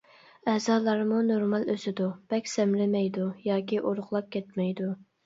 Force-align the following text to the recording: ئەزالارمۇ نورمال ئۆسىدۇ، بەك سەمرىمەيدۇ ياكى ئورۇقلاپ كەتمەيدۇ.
ئەزالارمۇ 0.51 1.19
نورمال 1.27 1.67
ئۆسىدۇ، 1.73 2.07
بەك 2.33 2.49
سەمرىمەيدۇ 2.53 3.27
ياكى 3.49 3.81
ئورۇقلاپ 3.85 4.33
كەتمەيدۇ. 4.39 4.89